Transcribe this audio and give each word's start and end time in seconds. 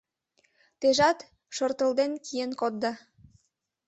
Тежат 0.79 1.19
шортылден 1.55 2.11
киен 2.25 2.51
кодда 2.59 2.91